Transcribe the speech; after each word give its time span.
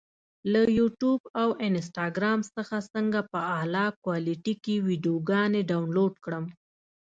له 0.51 0.61
یوټیوب 0.79 1.21
او 1.41 1.49
انسټاګرام 1.67 2.39
څخه 2.55 2.75
څنګه 2.93 3.19
په 3.31 3.39
اعلی 3.55 3.85
کوالټي 4.03 4.55
کې 4.63 4.75
ویډیوګانې 4.87 5.61
ډاونلوډ 5.71 6.13
کړم؟ 6.25 6.45